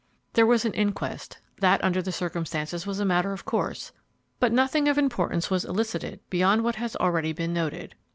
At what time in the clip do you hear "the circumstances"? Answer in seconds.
2.01-2.87